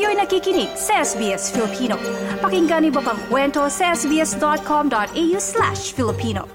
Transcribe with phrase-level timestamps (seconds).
[0.00, 2.00] Kayo'y nakikinig sa SBS Filipino.
[2.40, 6.48] Pakinggan niyo pa ang kwento sa sbs.com.au slash Filipino.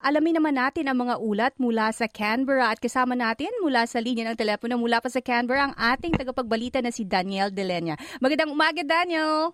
[0.00, 4.32] Alamin naman natin ang mga ulat mula sa Canberra at kasama natin mula sa linya
[4.32, 8.00] ng telepono mula pa sa Canberra ang ating tagapagbalita na si Daniel Delenya.
[8.16, 9.52] Magandang umaga, Daniel!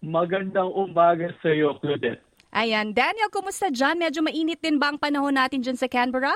[0.00, 2.25] Magandang umaga sa iyo, Claudette.
[2.54, 2.94] Ayan.
[2.94, 3.98] Daniel, kumusta dyan?
[3.98, 6.34] Medyo mainit din ba ang panahon natin dyan sa Canberra?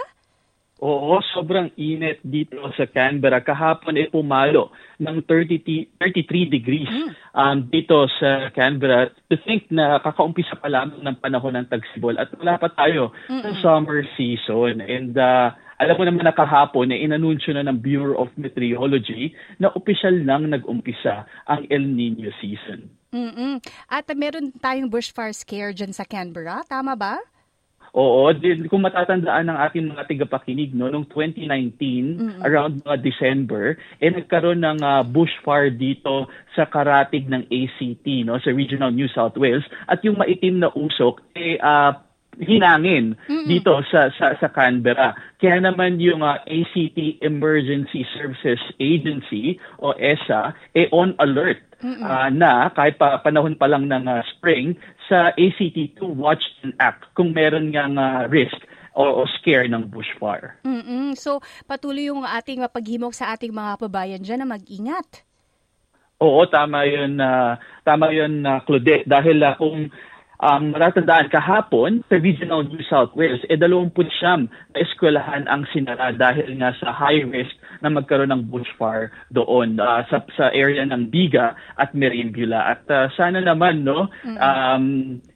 [0.80, 3.44] Oo, sobrang init dito sa Canberra.
[3.44, 6.88] Kahapon ay pumalo ng 30, 33 degrees
[7.36, 9.12] um, dito sa Canberra.
[9.28, 13.50] To think na kakaumpisa pa lamang ng panahon ng tagsibol at wala pa tayo sa
[13.60, 14.80] summer season.
[14.80, 19.68] And uh, alam mo naman na kahapon na inanunsyo na ng Bureau of Meteorology na
[19.76, 22.88] opisyal lang nag-umpisa ang El Nino season.
[23.10, 23.58] Mm-mm.
[23.90, 26.62] At meron tayong bushfire scare dyan sa Canberra.
[26.66, 27.18] Tama ba?
[27.90, 28.30] Oo,
[28.70, 34.78] kung matatandaan ng ating mga tigapakinig, no, noong 2019, around mga December, eh nagkaroon ng
[34.78, 40.14] uh, bushfire dito sa karatig ng ACT, no, sa Regional New South Wales, at yung
[40.14, 41.98] maitim na usok, eh, uh,
[42.40, 45.12] hinangin dito sa, sa sa Canberra.
[45.36, 52.68] Kaya naman yung uh, ACT Emergency Services Agency o ESA eh on alert uh, na
[52.72, 54.76] kahit pa panahon pa lang ng uh, spring
[55.08, 58.56] sa ACT to watch and act kung meron ngang uh, risk
[58.94, 60.58] o, o scare ng bushfire.
[60.66, 61.14] Mm-mm.
[61.16, 65.24] So, patuloy yung ating mapaghimok sa ating mga kababayan dyan na mag-ingat.
[66.20, 69.08] Oo, tama yun, uh, tama yun, uh, Claudette.
[69.08, 69.88] Dahil uh, kung
[70.40, 73.92] um, matatandaan kahapon sa Regional New South Wales, eh 29
[74.48, 77.52] na eskwelahan ang sinara dahil nga sa high risk
[77.84, 82.76] na magkaroon ng bushfire doon uh, sa, sa area ng Biga at Merimbula.
[82.76, 84.84] At uh, sana naman no um,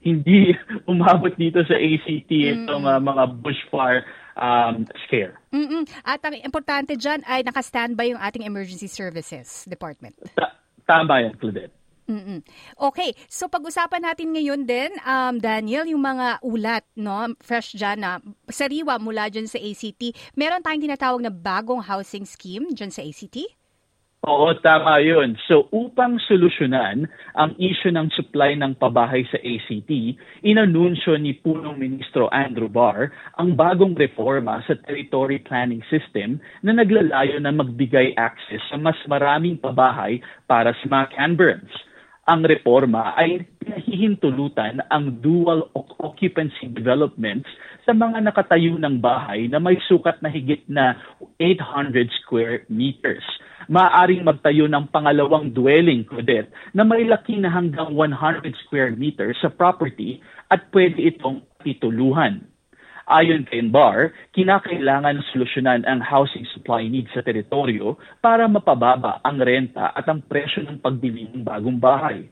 [0.01, 0.53] hindi
[0.91, 4.05] umabot dito sa ACT itong uh, mga bushfire
[4.37, 5.37] um, scare.
[5.53, 5.87] Mm-mm.
[6.05, 10.17] At ang importante dyan ay naka-standby yung ating emergency services department.
[10.35, 10.53] Ta-
[10.85, 11.84] tama yan, Claudette.
[12.05, 12.45] Mm-mm.
[12.77, 18.21] Okay, so pag-usapan natin ngayon din, um, Daniel, yung mga ulat, no, fresh dyan na
[18.45, 20.13] sariwa mula dyan sa ACT.
[20.37, 23.49] Meron tayong tinatawag na bagong housing scheme dyan sa ACT?
[24.25, 25.37] Oo, tama yun.
[25.45, 27.05] So upang solusyonan
[27.37, 33.53] ang issue ng supply ng pabahay sa ACT, inanunsyo ni Punong Ministro Andrew Barr ang
[33.53, 40.17] bagong reforma sa Territory Planning System na naglalayo na magbigay access sa mas maraming pabahay
[40.49, 41.73] para sa mga Canberrans
[42.25, 45.69] ang reforma ay pinahihintulutan ang dual
[46.01, 47.45] occupancy developments
[47.85, 50.97] sa mga nakatayo ng bahay na may sukat na higit na
[51.37, 53.21] 800 square meters.
[53.69, 59.49] Maaring magtayo ng pangalawang dwelling, Claudette, na may laki na hanggang 100 square meters sa
[59.53, 62.45] property at pwede itong tituluhan.
[63.05, 69.93] Ayon kay Barr, kinakailangan solusyonan ang housing supply needs sa teritoryo para mapababa ang renta
[69.93, 72.25] at ang presyo ng pagbili ng bagong bahay.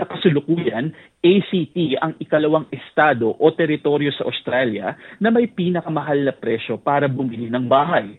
[0.00, 6.80] Sa kasulukuyan, ACT ang ikalawang estado o teritoryo sa Australia na may pinakamahal na presyo
[6.80, 8.16] para bumili ng bahay.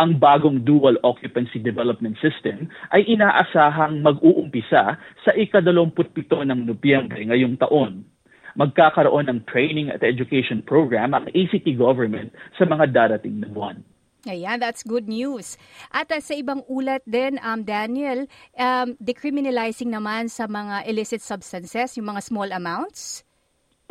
[0.00, 8.13] Ang bagong dual occupancy development system ay inaasahang mag-uumpisa sa ikadalawamputpito ng Nobyembre ngayong taon
[8.54, 13.82] magkakaroon ng training at education program ang ACT government sa mga darating na buwan.
[14.24, 15.60] Ayan, that's good news.
[15.92, 18.24] At uh, sa ibang ulat din, um, Daniel,
[18.56, 23.20] um, decriminalizing naman sa mga illicit substances, yung mga small amounts?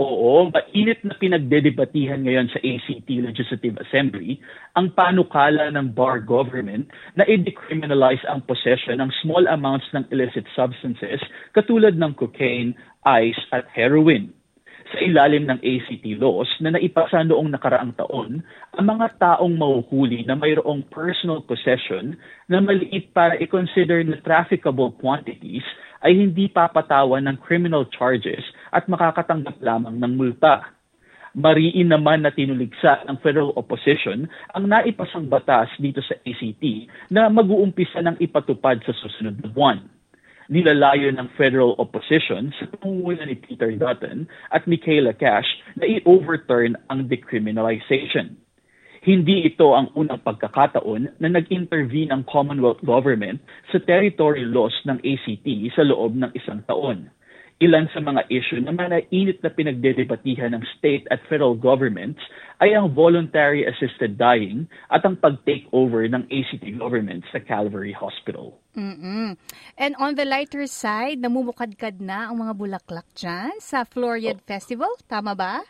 [0.02, 4.42] Oo, mainit na pinagdedebatihan ngayon sa ACT Legislative Assembly
[4.74, 11.22] ang panukala ng bar government na i-decriminalize ang possession ng small amounts ng illicit substances
[11.54, 12.74] katulad ng cocaine,
[13.06, 14.34] ice at heroin
[14.92, 18.44] sa ilalim ng ACT laws na naipasa noong nakaraang taon,
[18.76, 22.20] ang mga taong mahuhuli na mayroong personal possession
[22.52, 25.64] na maliit para i-consider na trafficable quantities
[26.04, 28.44] ay hindi papatawan ng criminal charges
[28.76, 30.76] at makakatanggap lamang ng multa.
[31.34, 36.64] Mariin naman na tinuligsa ng federal opposition ang naipasang batas dito sa ACT
[37.10, 39.82] na mag-uumpisa ng ipatupad sa susunod na buwan
[40.52, 45.48] nilalayo ng federal opposition sa pangunguna ni Peter Dutton at Michaela Cash
[45.80, 48.36] na i-overturn ang decriminalization.
[49.04, 55.48] Hindi ito ang unang pagkakataon na nag-intervene ang Commonwealth Government sa territory laws ng ACT
[55.76, 57.12] sa loob ng isang taon.
[57.64, 62.20] Ilan sa mga issue na manainit na pinagdedebatihan ng state at federal governments
[62.60, 68.60] ay ang voluntary assisted dying at ang pag-take over ng ACT government sa Calvary Hospital.
[68.76, 69.40] Mm-mm.
[69.80, 74.92] And on the lighter side, namumukadkad na ang mga bulaklak dyan sa Floriad Festival.
[75.08, 75.64] Tama ba?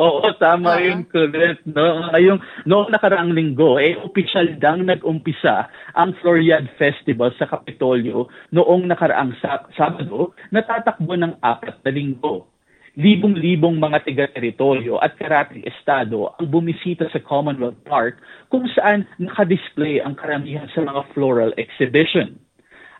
[0.00, 0.86] Oo, tama uh-huh.
[0.88, 1.68] yun, correct.
[1.68, 2.08] No?
[2.08, 8.24] Ngayong, noong nakaraang linggo, eh, opisyal dang nag-umpisa ang Floriad Festival sa Kapitolyo
[8.56, 12.48] noong nakaraang sa- Sabado, natatakbo ng apat na linggo.
[12.96, 18.16] Libong-libong mga tiga-teritoryo at karating estado ang bumisita sa Commonwealth Park
[18.48, 22.40] kung saan nakadisplay ang karamihan sa mga floral exhibition.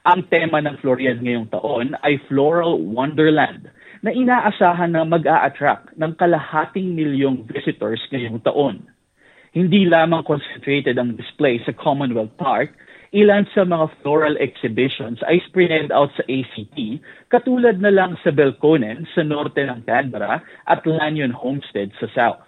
[0.04, 3.68] Ang tema ng Floriad ngayong taon ay Floral Wonderland–
[4.02, 8.82] na inaasahan na mag-a-attract ng kalahating milyong visitors ngayong taon.
[9.54, 12.74] Hindi lamang concentrated ang display sa Commonwealth Park,
[13.14, 16.98] ilan sa mga floral exhibitions ay spread out sa ACT,
[17.30, 22.42] katulad na lang sa Belconnen sa norte ng Canberra at Lanyon Homestead sa south.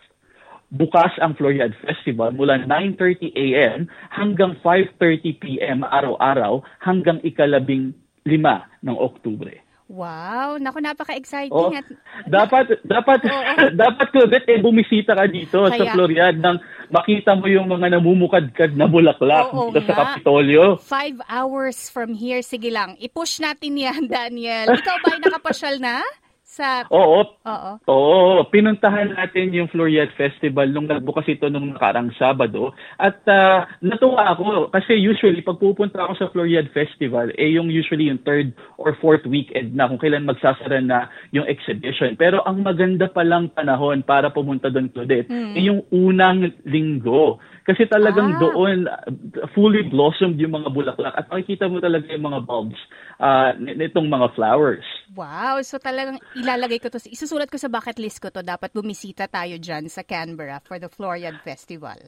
[0.75, 3.87] Bukas ang Floriad Festival mula 9.30 a.m.
[4.11, 5.87] hanggang 5.30 p.m.
[5.87, 7.95] araw-araw hanggang ikalabing
[8.27, 9.63] lima ng Oktubre.
[9.85, 11.85] Wow, naku napaka-exciting oh, at
[12.25, 16.57] dapat dapat oh, dapat ko eh bumisita ka dito Kaya, sa Floriad nang
[16.89, 20.81] makita mo yung mga namumukadkad na bulaklak oh, dito sa Kapitolyo.
[20.81, 22.97] Five hours from here, sige lang.
[22.97, 24.73] I-push natin yan, Daniel.
[24.73, 26.01] Ikaw ba ay nakapasyal na?
[26.55, 26.87] Sa...
[26.95, 27.35] Oo.
[27.43, 27.71] Oo.
[27.91, 28.47] Oo.
[28.47, 32.71] Pinuntahan natin yung Floriad Festival nung nagbukas ito nung nakarang Sabado.
[33.03, 38.06] At uh, natuwa ako kasi usually pag pupunta ako sa Floriad Festival, eh yung usually
[38.06, 42.15] yung third or fourth weekend na kung kailan magsasara na yung exhibition.
[42.15, 45.59] Pero ang maganda palang panahon para pumunta doon, Claudette, mm.
[45.59, 47.43] eh yung unang linggo.
[47.65, 48.41] Kasi talagang ah.
[48.45, 48.79] doon
[49.57, 52.77] fully blossomed yung mga bulaklak at makikita mo talaga yung mga bulbs
[53.20, 54.87] uh, nitong mga flowers.
[55.14, 59.31] Wow, so talagang ilalagay ko to, isusulat ko sa bucket list ko to, dapat bumisita
[59.31, 61.99] tayo dyan sa Canberra for the Floriad Festival.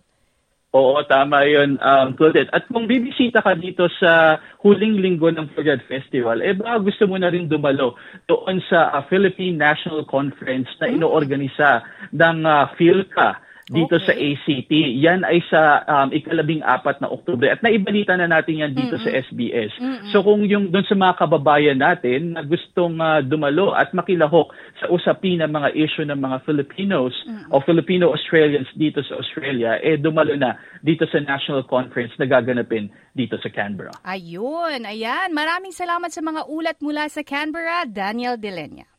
[0.76, 2.52] Oo, tama yun, um, Claudette.
[2.52, 7.16] At kung bibisita ka dito sa huling linggo ng Floriad Festival, eh baka gusto mo
[7.16, 7.96] na rin dumalo
[8.28, 11.00] doon sa uh, Philippine National Conference na hmm.
[11.00, 11.80] inoorganisa
[12.12, 14.06] ng uh, PhilCA dito okay.
[14.06, 14.72] sa ACT.
[15.02, 17.50] Yan ay sa um, ikalabing apat na Oktubre.
[17.50, 19.02] At naibalita na natin yan dito Mm-mm.
[19.02, 19.74] sa SBS.
[19.82, 20.10] Mm-mm.
[20.14, 24.86] So kung yung doon sa mga kababayan natin na gustong uh, dumalo at makilahok sa
[24.86, 27.50] usapin ng mga issue ng mga Filipinos Mm-mm.
[27.50, 30.54] o Filipino-Australians dito sa Australia, eh dumalo na
[30.86, 32.86] dito sa National Conference na gaganapin
[33.18, 33.98] dito sa Canberra.
[34.06, 35.34] Ayun, ayan.
[35.34, 38.95] Maraming salamat sa mga ulat mula sa Canberra, Daniel Delenya.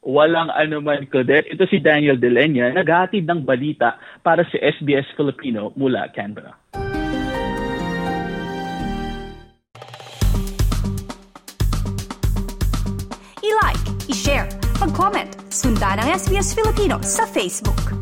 [0.00, 1.52] Walang anuman, Claudette.
[1.52, 6.56] Ito si Daniel Delenya, naghatid ng balita para sa SBS Filipino mula Canberra.
[13.44, 14.48] I-like, i-share,
[14.80, 17.99] mag-comment, sundan ang SBS Filipino sa Facebook.